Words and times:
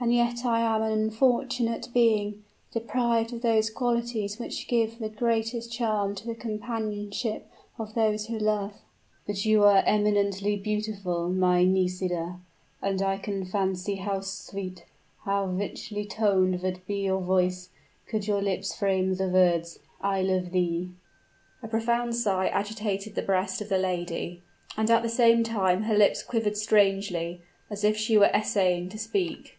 "And 0.00 0.14
yet 0.14 0.44
I 0.46 0.60
am 0.60 0.80
an 0.80 0.92
unfortunate 0.92 1.88
being 1.92 2.44
deprived 2.70 3.32
of 3.32 3.42
those 3.42 3.68
qualities 3.68 4.38
which 4.38 4.68
give 4.68 5.00
the 5.00 5.08
greatest 5.08 5.72
charm 5.72 6.14
to 6.14 6.26
the 6.28 6.36
companionship 6.36 7.50
of 7.80 7.94
those 7.94 8.26
who 8.26 8.38
love." 8.38 8.74
"But 9.26 9.44
you 9.44 9.64
are 9.64 9.82
eminently 9.84 10.54
beautiful, 10.56 11.28
my 11.30 11.64
Nisida; 11.64 12.38
and 12.80 13.02
I 13.02 13.18
can 13.18 13.44
fancy 13.44 13.96
how 13.96 14.20
sweet, 14.20 14.84
how 15.24 15.46
rich 15.46 15.92
toned 16.10 16.62
would 16.62 16.86
be 16.86 17.00
your 17.00 17.20
voice, 17.20 17.70
could 18.06 18.28
your 18.28 18.40
lips 18.40 18.76
frame 18.76 19.14
the 19.16 19.26
words, 19.28 19.80
'I 20.00 20.22
love 20.22 20.52
thee!'" 20.52 20.90
A 21.60 21.66
profound 21.66 22.14
sigh 22.14 22.46
agitated 22.46 23.16
the 23.16 23.22
breast 23.22 23.60
of 23.60 23.68
the 23.68 23.78
lady; 23.78 24.42
and 24.76 24.88
at 24.92 25.02
the 25.02 25.08
same 25.08 25.42
time 25.42 25.82
her 25.82 25.98
lips 25.98 26.22
quivered 26.22 26.56
strangely, 26.56 27.40
as 27.68 27.82
if 27.82 27.96
she 27.96 28.16
were 28.16 28.30
essaying 28.32 28.90
to 28.90 28.98
speak. 28.98 29.56